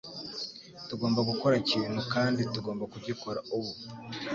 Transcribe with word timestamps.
Tugomba 0.87 1.19
gukora 1.29 1.53
ikintu 1.63 1.99
kandi 2.13 2.41
tugomba 2.53 2.83
kugikora 2.93 3.39
ubu. 3.57 3.71